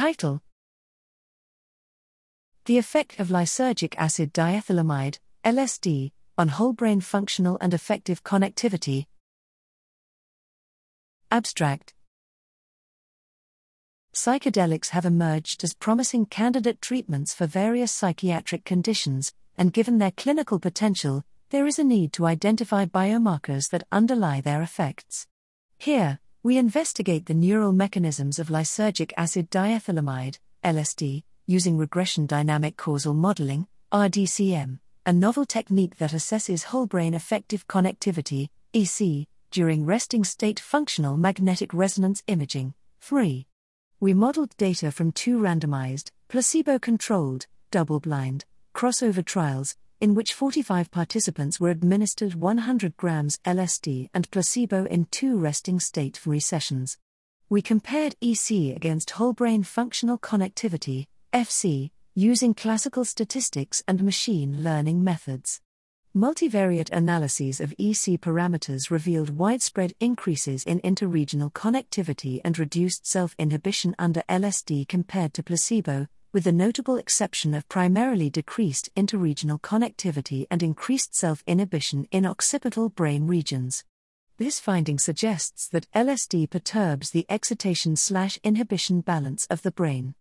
[0.00, 0.40] Title
[2.64, 9.04] The effect of lysergic acid diethylamide, LSD, on whole brain functional and effective connectivity.
[11.30, 11.92] Abstract
[14.14, 20.58] Psychedelics have emerged as promising candidate treatments for various psychiatric conditions, and given their clinical
[20.58, 25.26] potential, there is a need to identify biomarkers that underlie their effects.
[25.76, 33.12] Here, we investigate the neural mechanisms of lysergic acid diethylamide, LSD, using regression dynamic causal
[33.12, 40.58] modeling, RDCM, a novel technique that assesses whole brain effective connectivity, EC, during resting state
[40.58, 42.72] functional magnetic resonance imaging,
[43.02, 43.44] fMRI.
[44.00, 50.90] we modeled data from two randomized, placebo controlled, double blind, crossover trials, in which 45
[50.90, 56.98] participants were administered 100 grams LSD and placebo in two resting state fMRI sessions.
[57.48, 65.04] We compared EC against whole brain functional connectivity, FC, using classical statistics and machine learning
[65.04, 65.60] methods.
[66.16, 73.94] Multivariate analyses of EC parameters revealed widespread increases in interregional connectivity and reduced self inhibition
[73.96, 80.62] under LSD compared to placebo, with the notable exception of primarily decreased interregional connectivity and
[80.62, 83.84] increased self inhibition in occipital brain regions.
[84.38, 87.94] This finding suggests that LSD perturbs the excitation
[88.42, 90.14] inhibition balance of the brain.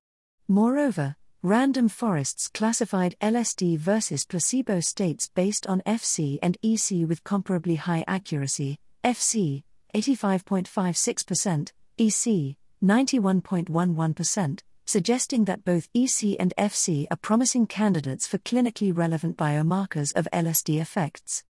[0.47, 7.77] Moreover, Random forests classified LSD versus placebo states based on FC and EC with comparably
[7.77, 9.63] high accuracy FC
[9.95, 19.37] 85.56%, EC 91.11%, suggesting that both EC and FC are promising candidates for clinically relevant
[19.37, 21.43] biomarkers of LSD effects.